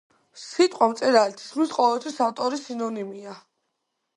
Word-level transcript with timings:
სიტყვა 0.43 0.87
„მწერალი“ 0.93 1.35
თითქმის 1.41 1.75
ყოველთვის 1.75 2.17
ავტორის 2.29 2.67
სინონიმია. 2.71 3.37